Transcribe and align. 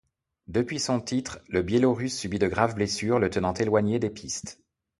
Depuis 0.47 0.79
son 0.79 0.99
titre, 0.99 1.37
le 1.47 1.61
Biélorusse 1.61 2.17
subit 2.17 2.39
de 2.39 2.47
grave 2.47 2.73
blessures 2.73 3.19
le 3.19 3.29
tenant 3.29 3.53
éloigné 3.53 3.99
des 3.99 4.09
pistes. 4.09 4.59